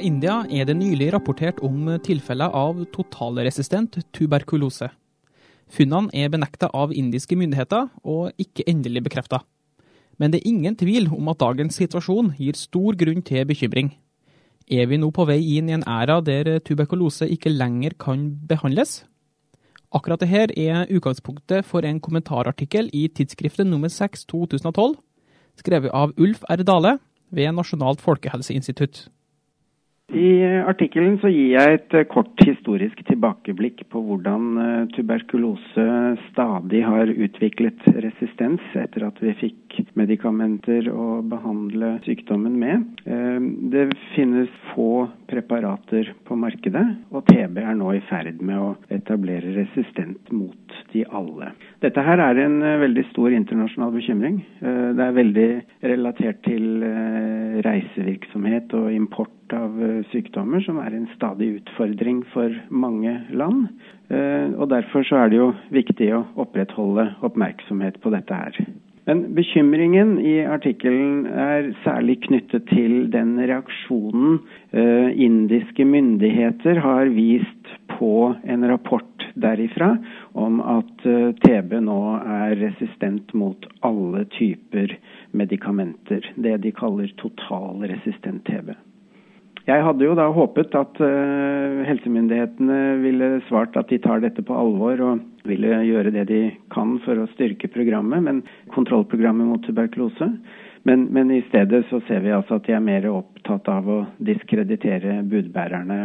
fra 0.00 0.06
India 0.06 0.46
er 0.48 0.64
det 0.64 0.78
nylig 0.78 1.10
rapportert 1.12 1.58
om 1.60 1.98
tilfeller 2.00 2.48
av 2.56 2.78
totalresistent 2.94 3.98
tuberkulose. 4.16 4.88
Funnene 5.68 6.08
er 6.16 6.30
benekta 6.32 6.70
av 6.72 6.94
indiske 6.96 7.36
myndigheter, 7.36 7.90
og 8.02 8.32
ikke 8.40 8.64
endelig 8.66 9.02
bekrefta. 9.04 9.42
Men 10.16 10.32
det 10.32 10.40
er 10.40 10.48
ingen 10.48 10.76
tvil 10.76 11.10
om 11.12 11.28
at 11.28 11.40
dagens 11.40 11.76
situasjon 11.76 12.32
gir 12.38 12.56
stor 12.56 12.96
grunn 12.96 13.20
til 13.20 13.44
bekymring. 13.44 13.92
Er 14.70 14.88
vi 14.88 14.96
nå 14.96 15.10
på 15.12 15.26
vei 15.28 15.38
inn 15.58 15.68
i 15.68 15.76
en 15.76 15.84
æra 15.84 16.22
der 16.24 16.62
tuberkulose 16.64 17.28
ikke 17.28 17.52
lenger 17.52 17.92
kan 18.00 18.24
behandles? 18.48 19.04
Akkurat 19.92 20.24
dette 20.24 20.56
er 20.56 20.88
utgangspunktet 20.88 21.66
for 21.66 21.84
en 21.84 22.00
kommentarartikkel 22.00 22.88
i 22.94 23.08
tidsskriftet 23.12 23.68
nummer 23.68 23.92
6 23.92 24.24
2012, 24.32 24.96
skrevet 25.60 25.92
av 25.92 26.16
Ulf 26.16 26.44
R. 26.48 26.64
Dale 26.64 26.98
ved 27.30 27.52
Nasjonalt 27.52 28.00
folkehelseinstitutt. 28.00 29.10
I 30.10 30.42
artikkelen 30.66 31.20
så 31.22 31.30
gir 31.30 31.52
jeg 31.52 31.76
et 31.76 31.94
eh, 31.94 32.06
kort 32.10 32.42
historisk 32.42 32.98
tilbakeblikk 33.06 33.84
på 33.92 34.00
hvordan 34.02 34.46
eh, 34.58 34.88
tuberkulose 34.96 35.84
stadig 36.24 36.80
har 36.82 37.12
utviklet 37.14 37.84
resistens 38.02 38.64
etter 38.74 39.06
at 39.06 39.20
vi 39.22 39.36
fikk 39.38 39.78
medikamenter 39.94 40.88
å 40.90 41.20
behandle 41.30 41.92
sykdommen 42.08 42.58
med. 42.58 42.88
Eh, 43.06 43.38
det 43.70 43.86
finnes 44.16 44.50
få 44.72 45.06
preparater 45.30 46.10
på 46.26 46.38
markedet, 46.42 46.86
og 47.14 47.30
TB 47.30 47.62
er 47.62 47.78
nå 47.78 47.94
i 47.94 48.02
ferd 48.10 48.42
med 48.42 48.58
å 48.58 48.74
etablere 48.90 49.54
resistent 49.60 50.34
mot 50.34 50.69
de 50.92 51.04
alle. 51.16 51.52
Dette 51.84 52.04
her 52.04 52.22
er 52.22 52.40
en 52.44 52.60
veldig 52.82 53.06
stor 53.10 53.32
internasjonal 53.34 53.92
bekymring. 53.94 54.40
Det 54.60 55.04
er 55.04 55.16
veldig 55.16 55.48
relatert 55.92 56.42
til 56.46 56.82
reisevirksomhet 57.64 58.74
og 58.76 58.90
import 58.94 59.54
av 59.56 59.80
eh, 59.82 60.02
sykdommer, 60.12 60.62
som 60.64 60.80
er 60.82 60.94
en 60.94 61.08
stadig 61.14 61.54
utfordring 61.60 62.22
for 62.34 62.54
mange 62.70 63.14
land. 63.30 63.66
Eh, 64.10 64.52
og 64.56 64.70
Derfor 64.70 65.06
så 65.06 65.24
er 65.24 65.32
det 65.32 65.40
jo 65.40 65.50
viktig 65.74 66.12
å 66.16 66.24
opprettholde 66.44 67.10
oppmerksomhet 67.26 68.00
på 68.02 68.14
dette 68.14 68.42
her. 68.42 68.62
Men 69.08 69.24
bekymringen 69.34 70.18
i 70.22 70.36
artikkelen 70.46 71.24
er 71.26 71.72
særlig 71.82 72.20
knyttet 72.28 72.68
til 72.70 73.08
den 73.10 73.38
reaksjonen 73.40 74.36
eh, 74.70 75.10
indiske 75.16 75.86
myndigheter 75.88 76.78
har 76.84 77.10
vist 77.16 77.59
på 78.00 78.34
en 78.48 78.66
rapport 78.68 79.28
derifra 79.36 79.92
om 80.40 80.60
at 80.64 81.06
TB 81.44 81.74
nå 81.84 82.00
er 82.24 82.56
resistent 82.64 83.34
mot 83.36 83.68
alle 83.86 84.24
typer 84.32 84.96
medikamenter. 85.36 86.32
Det 86.36 86.56
de 86.64 86.72
kaller 86.74 87.12
totalresistent 87.20 88.46
TB. 88.48 88.72
Jeg 89.68 89.84
hadde 89.84 90.06
jo 90.06 90.14
da 90.16 90.26
håpet 90.32 90.72
at 90.78 91.00
uh, 91.04 91.82
helsemyndighetene 91.86 92.78
ville 93.02 93.28
svart 93.48 93.76
at 93.78 93.90
de 93.92 94.00
tar 94.02 94.22
dette 94.24 94.42
på 94.46 94.56
alvor 94.56 95.02
og 95.04 95.46
ville 95.46 95.82
gjøre 95.86 96.12
det 96.14 96.24
de 96.30 96.40
kan 96.72 96.96
for 97.04 97.20
å 97.20 97.28
styrke 97.34 97.68
programmet, 97.72 98.24
men 98.24 98.42
kontrollprogrammet 98.74 99.50
mot 99.50 99.62
tuberkulose. 99.66 100.30
Men, 100.88 101.06
men, 101.12 101.30
i 101.30 101.42
stedet 101.50 101.84
så 101.90 102.00
ser 102.08 102.24
vi 102.24 102.32
altså 102.32 102.56
at 102.56 102.66
de 102.66 102.72
er 102.72 102.84
mer 102.84 103.04
opptatt 103.12 103.68
av 103.68 103.88
å 103.88 104.00
diskreditere 104.24 105.20
budbærerne 105.28 105.98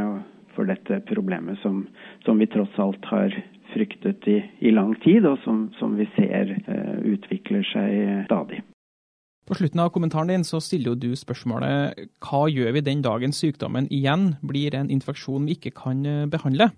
for 0.55 0.69
dette 0.69 1.01
problemet 1.09 1.59
som, 1.61 1.83
som 2.25 2.39
vi 2.41 2.47
tross 2.51 2.79
alt 2.81 3.05
har 3.11 3.35
fryktet 3.73 4.27
i, 4.31 4.39
i 4.59 4.71
lang 4.71 4.95
tid, 5.03 5.25
og 5.27 5.39
som, 5.43 5.67
som 5.79 5.97
vi 5.99 6.07
ser 6.15 6.55
eh, 6.55 6.95
utvikler 7.15 7.65
seg 7.73 8.25
stadig. 8.29 8.61
På 9.45 9.53
slutten 9.53 9.79
av 9.79 9.91
kommentaren 9.93 10.31
din 10.31 10.43
så 10.43 10.57
stiller 10.63 10.95
jo 10.95 10.97
du 10.97 11.11
spørsmålet 11.13 12.07
hva 12.25 12.45
gjør 12.49 12.71
vi 12.73 12.81
den 12.87 13.03
dagen 13.05 13.35
sykdommen 13.35 13.85
igjen 13.93 14.31
blir 14.41 14.73
en 14.73 14.89
infeksjon 14.89 15.45
vi 15.45 15.59
ikke 15.59 15.75
kan 15.83 16.01
eh, 16.09 16.23
behandle? 16.25 16.71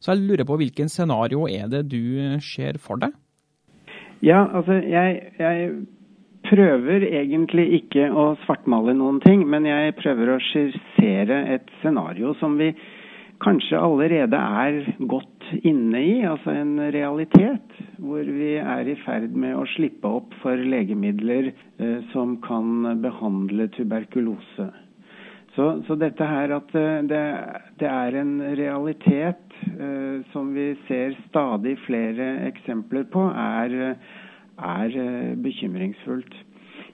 Så 0.00 0.14
jeg 0.14 0.22
lurer 0.28 0.46
på 0.46 0.56
hvilken 0.60 0.88
scenario 0.88 1.48
er 1.50 1.66
det 1.72 1.88
du 1.90 1.98
eh, 2.22 2.38
ser 2.44 2.78
for 2.78 3.00
deg? 3.02 3.16
Ja, 4.22 4.44
altså 4.52 4.78
jeg, 4.84 5.32
jeg 5.40 5.72
prøver 6.46 7.04
egentlig 7.08 7.66
ikke 7.80 8.06
å 8.14 8.30
svartmale 8.44 8.94
noen 8.94 9.18
ting, 9.24 9.42
men 9.48 9.66
jeg 9.66 9.96
prøver 9.98 10.34
å 10.34 10.40
skissere 10.46 11.42
et 11.56 11.74
scenario 11.80 12.36
som 12.38 12.54
vi 12.60 12.70
kanskje 13.40 13.80
allerede 13.80 14.36
er 14.36 14.82
godt 15.08 15.48
inne 15.64 16.02
i, 16.04 16.20
altså 16.28 16.54
en 16.54 16.76
realitet. 16.92 17.78
Hvor 18.00 18.24
vi 18.24 18.54
er 18.60 18.88
i 18.88 18.98
ferd 19.04 19.32
med 19.36 19.56
å 19.56 19.66
slippe 19.74 20.08
opp 20.20 20.36
for 20.42 20.56
legemidler 20.56 21.50
eh, 21.52 21.98
som 22.14 22.38
kan 22.44 23.00
behandle 23.02 23.68
tuberkulose. 23.76 24.70
Så, 25.56 25.66
så 25.86 25.96
dette 25.98 26.26
her 26.26 26.52
at 26.54 26.74
eh, 26.78 27.00
det, 27.10 27.22
det, 27.80 27.88
er 27.88 28.18
en 28.20 28.36
realitet 28.58 29.56
eh, 29.66 30.20
som 30.32 30.52
vi 30.54 30.70
ser 30.86 31.16
stadig 31.28 31.74
flere 31.86 32.30
eksempler 32.46 33.08
på, 33.10 33.26
er, 33.34 33.96
er 34.70 35.00
eh, 35.04 35.34
bekymringsfullt. 35.42 36.38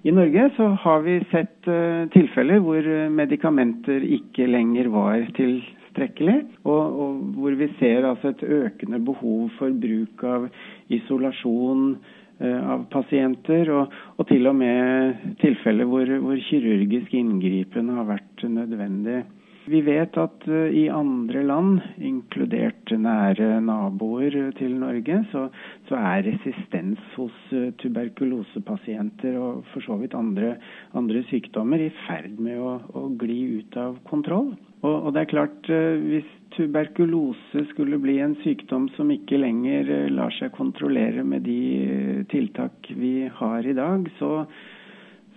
I 0.06 0.14
Norge 0.14 0.48
så 0.56 0.70
har 0.84 1.00
vi 1.02 1.16
sett 1.32 1.66
uh, 1.66 2.06
tilfeller 2.14 2.60
hvor 2.62 2.84
medikamenter 3.10 4.04
ikke 4.16 4.46
lenger 4.46 4.86
var 4.92 5.24
til 5.34 5.56
tilstrekkelig. 5.96 6.44
Og, 6.64 7.00
og, 7.00 7.16
hvor 7.36 7.56
vi 7.56 7.68
ser 7.78 8.06
altså 8.06 8.28
et 8.28 8.42
økende 8.42 9.00
behov 9.04 9.50
for 9.58 9.70
bruk 9.70 10.24
av 10.24 10.48
isolasjon 10.88 11.96
eh, 12.40 12.60
av 12.60 12.86
pasienter, 12.90 13.70
og, 13.70 13.92
og, 14.16 14.26
til 14.28 14.46
og 14.46 14.56
med 14.56 15.38
tilfeller 15.40 15.88
hvor, 15.88 16.06
hvor 16.20 16.36
kirurgisk 16.48 17.14
inngripen 17.14 17.88
har 17.96 18.06
vært 18.12 18.46
nødvendig. 18.48 19.24
Vi 19.66 19.80
vet 19.82 20.14
at 20.14 20.44
uh, 20.46 20.68
i 20.70 20.84
andre 20.94 21.40
land, 21.42 21.80
inkludert 21.98 22.92
nære 22.94 23.56
naboer 23.66 24.52
til 24.60 24.76
Norge, 24.78 25.16
så, 25.32 25.48
så 25.88 25.98
er 25.98 26.22
resistens 26.28 27.02
hos 27.16 27.34
uh, 27.50 27.72
tuberkulosepasienter 27.82 29.34
og 29.42 29.64
for 29.72 29.82
så 29.82 29.98
vidt 29.98 30.14
andre, 30.14 30.54
andre 30.94 31.24
sykdommer 31.32 31.82
i 31.82 31.90
ferd 32.04 32.38
med 32.38 32.62
å, 32.62 32.76
å 32.94 33.08
gli 33.18 33.40
ut 33.58 33.80
av 33.82 33.98
kontroll. 34.06 34.52
Og, 34.86 34.94
og, 34.94 35.08
det 35.14 35.24
er 35.24 35.30
klart, 35.32 35.68
uh, 35.72 35.98
hvis 36.12 36.28
tuberkulose 36.54 37.64
skulle 37.72 37.98
bli 38.00 38.20
en 38.22 38.36
sykdom 38.44 38.86
som 38.94 39.10
ikke 39.12 39.40
lenger 39.42 39.90
lar 40.14 40.32
seg 40.38 40.54
kontrollere 40.54 41.24
med 41.26 41.44
de 41.48 42.24
tiltak 42.30 42.88
vi 42.94 43.26
har 43.40 43.66
i 43.66 43.74
dag, 43.76 44.06
så, 44.20 44.46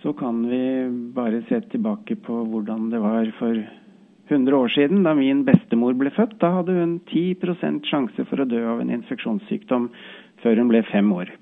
så 0.04 0.14
kan 0.16 0.44
vi 0.48 0.62
bare 1.16 1.42
se 1.50 1.60
tilbake 1.74 2.16
på 2.24 2.44
hvordan 2.52 2.88
det 2.94 3.02
var 3.02 3.34
for 3.40 3.58
100 4.30 4.56
år 4.56 4.68
siden, 4.68 5.02
da 5.02 5.12
min 5.18 5.42
bestemor 5.44 5.96
ble 5.98 6.12
født, 6.14 6.38
da 6.40 6.52
hadde 6.60 6.76
hun 6.78 6.94
10% 7.10 7.82
sjanse 7.90 8.24
for 8.30 8.40
å 8.42 8.48
dø 8.48 8.62
av 8.70 8.80
en 8.82 8.92
infeksjonssykdom 8.94 9.90
før 10.44 10.62
hun 10.62 10.70
ble 10.70 10.84
fem 10.86 11.10
år. 11.12 11.32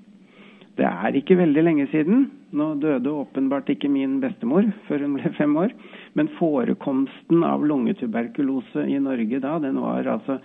Det 0.79 0.87
er 0.89 1.17
ikke 1.19 1.37
veldig 1.37 1.63
lenge 1.67 1.85
siden. 1.93 2.25
Nå 2.49 2.71
døde 2.81 3.11
åpenbart 3.13 3.69
ikke 3.69 3.91
min 3.93 4.17
bestemor 4.23 4.65
før 4.87 5.03
hun 5.05 5.17
ble 5.19 5.29
fem 5.37 5.53
år. 5.61 5.75
Men 6.17 6.31
forekomsten 6.39 7.43
av 7.45 7.65
lungetuberkulose 7.69 8.87
i 8.89 8.97
Norge 9.03 9.41
da, 9.43 9.59
den 9.61 9.77
var 9.83 10.09
altså 10.09 10.39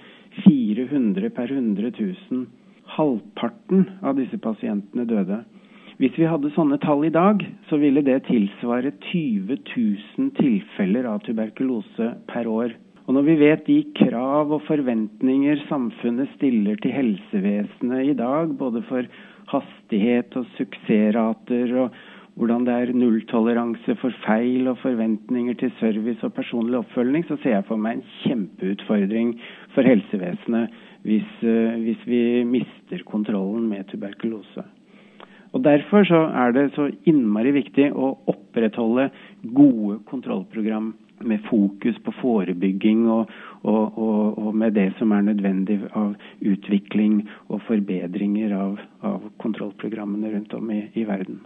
400 0.44 1.32
per 1.32 1.52
100 1.54 1.94
000. 1.96 2.44
Halvparten 2.94 3.86
av 4.04 4.18
disse 4.20 4.36
pasientene 4.36 5.08
døde. 5.08 5.40
Hvis 6.02 6.16
vi 6.18 6.26
hadde 6.26 6.50
sånne 6.52 6.76
tall 6.82 7.06
i 7.06 7.14
dag, 7.14 7.40
så 7.70 7.78
ville 7.80 8.02
det 8.04 8.24
tilsvare 8.26 8.90
20 9.12 9.60
000 9.72 10.32
tilfeller 10.36 11.06
av 11.08 11.22
tuberkulose 11.24 12.10
per 12.28 12.50
år. 12.50 12.74
Og 13.04 13.14
når 13.16 13.26
vi 13.28 13.34
vet 13.40 13.66
de 13.68 13.78
krav 13.96 14.52
og 14.56 14.64
forventninger 14.66 15.60
samfunnet 15.68 16.30
stiller 16.38 16.78
til 16.82 16.94
helsevesenet 16.96 18.10
i 18.10 18.16
dag, 18.18 18.52
både 18.58 18.82
for 18.88 19.06
hastighet 19.54 20.36
og 20.38 20.50
suksessrater 20.58 21.72
og 21.84 21.96
hvordan 22.34 22.64
det 22.66 22.74
er 22.74 22.94
nulltoleranse 22.98 23.94
for 24.00 24.14
feil 24.24 24.66
og 24.72 24.80
forventninger 24.82 25.54
til 25.60 25.70
service 25.78 26.24
og 26.26 26.34
personlig 26.34 26.80
oppfølging, 26.80 27.26
så 27.28 27.38
ser 27.42 27.58
jeg 27.58 27.66
for 27.68 27.78
meg 27.78 28.00
en 28.00 28.08
kjempeutfordring 28.24 29.36
for 29.74 29.86
helsevesenet 29.86 30.74
hvis, 31.06 31.30
eh, 31.46 31.76
hvis 31.84 32.02
vi 32.08 32.22
mister 32.48 33.04
kontrollen 33.06 33.68
med 33.70 33.86
tuberkulose. 33.92 34.66
Og 35.54 35.62
Derfor 35.62 36.02
så 36.04 36.20
er 36.34 36.52
det 36.52 36.72
så 36.74 36.88
innmari 37.06 37.52
viktig 37.54 37.92
å 37.94 38.16
opprettholde 38.26 39.10
gode 39.54 40.00
kontrollprogram 40.10 40.90
med 41.22 41.44
fokus 41.46 41.98
på 42.02 42.12
forebygging 42.18 43.04
og, 43.10 43.30
og, 43.62 43.98
og, 43.98 44.38
og, 44.38 44.54
med 44.54 44.74
det 44.74 44.88
som 44.98 45.12
er 45.14 45.22
nødvendig 45.28 45.78
av 45.94 46.16
utvikling 46.42 47.22
forbedringer 47.68 48.54
av, 48.56 48.78
av 49.06 49.28
kontrollprogrammene 49.42 50.32
rundt 50.34 50.54
om 50.56 50.70
i, 50.70 50.80
i, 50.94 51.04
verden. 51.08 51.40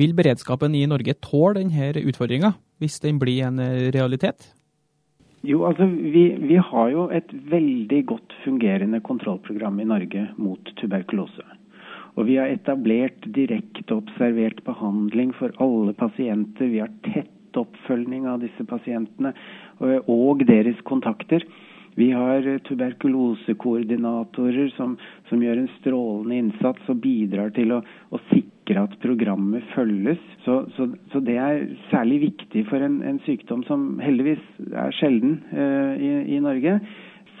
Vil 0.00 0.14
beredskapen 0.16 0.74
i 0.74 0.86
Norge 0.88 1.14
tåle 1.20 1.60
denne 1.60 1.92
utfordringa, 2.08 2.54
hvis 2.80 3.00
den 3.04 3.18
blir 3.20 3.44
en 3.48 3.60
realitet? 3.94 4.52
Jo, 5.42 5.64
altså 5.66 5.88
vi, 5.90 6.28
vi 6.38 6.56
har 6.56 6.92
jo 6.92 7.08
et 7.12 7.32
veldig 7.50 8.00
godt 8.12 8.36
fungerende 8.44 9.02
kontrollprogram 9.04 9.80
i 9.82 9.88
Norge 9.90 10.28
mot 10.38 10.72
tuberkulose. 10.78 11.44
Og 12.14 12.28
vi 12.28 12.36
har 12.38 12.52
etablert 12.52 13.24
direkte 13.34 13.96
observert 13.96 14.60
behandling 14.64 15.32
for 15.34 15.54
alle 15.64 15.96
pasienter. 15.98 16.68
Vi 16.70 16.82
har 16.84 16.92
tett 17.08 17.30
tett 17.52 17.60
oppfølging 17.60 18.26
av 18.26 18.40
disse 18.40 18.64
pasientene 18.64 19.32
og 20.06 20.44
deres 20.46 20.80
kontakter. 20.84 21.44
Vi 21.94 22.10
har 22.10 22.58
tuberkulosekoordinatorer 22.68 24.68
som, 24.76 24.96
som, 25.28 25.42
gjør 25.44 25.56
en 25.60 25.68
strålende 25.80 26.36
innsats 26.40 26.88
og 26.88 26.96
bidrar 27.04 27.50
til 27.56 27.72
å, 27.76 27.82
å 27.84 28.18
sikre 28.30 28.82
at 28.86 28.94
programmet 29.02 29.64
følges. 29.74 30.20
Så, 30.46 30.54
så, 30.76 30.82
så, 31.12 31.20
det 31.24 31.36
er 31.36 31.66
særlig 31.90 32.18
viktig 32.28 32.62
for 32.70 32.78
en, 32.84 33.02
en 33.04 33.20
sykdom 33.26 33.64
som 33.68 34.00
heldigvis 34.02 34.44
er 34.72 34.90
sjelden 34.96 35.32
uh, 35.52 35.94
i, 36.00 36.36
i 36.36 36.38
Norge. 36.42 36.80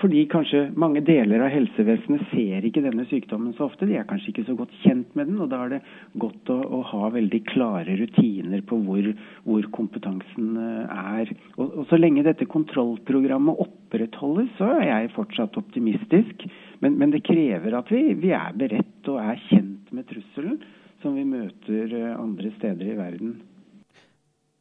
Fordi 0.02 0.24
kanskje 0.26 0.64
mange 0.82 0.98
deler 1.06 1.44
av 1.44 1.52
helsevesenet 1.52 2.24
ser 2.32 2.64
ikke 2.66 2.82
denne 2.82 3.04
sykdommen 3.06 3.52
så 3.54 3.68
ofte. 3.68 3.86
De 3.86 3.94
er 4.00 4.06
kanskje 4.08 4.32
ikke 4.32 4.46
så 4.48 4.56
godt 4.58 4.74
kjent 4.82 5.12
med 5.18 5.30
den, 5.30 5.38
og 5.44 5.52
da 5.52 5.60
er 5.62 5.76
det 5.76 5.78
godt 6.18 6.50
å, 6.50 6.56
å 6.58 6.80
ha 6.90 7.10
veldig 7.14 7.40
klare 7.52 7.94
rutiner 8.00 8.64
på 8.66 8.80
hvor, 8.82 9.12
hvor 9.46 9.68
kompetansen 9.76 10.58
eh, 10.58 10.96
er. 11.20 11.30
Og, 11.54 11.68
og, 11.68 11.86
Så 11.92 12.00
lenge 12.00 12.26
dette 12.26 12.50
kontrollprogrammet 12.50 13.62
opprettholdes, 13.62 14.50
så 14.58 14.72
er 14.80 14.88
jeg 14.88 15.14
fortsatt 15.14 15.60
optimistisk. 15.62 16.48
Men, 16.82 16.98
men 16.98 17.14
det 17.14 17.22
krever 17.28 17.78
at 17.78 17.94
vi, 17.94 18.08
vi 18.18 18.34
er 18.34 18.58
beredt 18.58 19.12
og 19.12 19.22
er 19.22 19.38
kjent 19.52 19.94
med 19.94 20.10
trusselen 20.10 20.58
som 21.02 21.14
vi 21.14 21.22
møter 21.26 21.94
eh, 21.94 22.12
andre 22.18 22.50
steder 22.58 22.90
i 22.90 22.98
verden. 22.98 23.38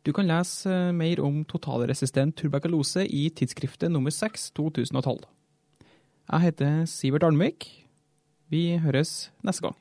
Du 0.01 0.09
kan 0.17 0.25
lese 0.25 0.71
eh, 0.71 0.93
mer 0.97 1.19
om 1.21 1.43
totalresistent 1.45 2.33
tuberkulose 2.39 3.03
i 3.05 3.27
tidsskriftet 3.29 3.91
nummer 3.93 4.13
6 4.13 4.49
2012. 4.57 5.27
Jeg 6.31 6.45
heter 6.47 6.85
Sivert 6.89 7.25
Almvik. 7.27 7.67
Vi 8.49 8.79
høres 8.81 9.29
neste 9.45 9.67
gang. 9.67 9.80